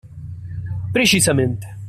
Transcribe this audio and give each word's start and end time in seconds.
Precisamente! 0.91 1.77